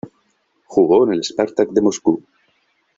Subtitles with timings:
[0.65, 2.23] Jugó en el Spartak de Moscú.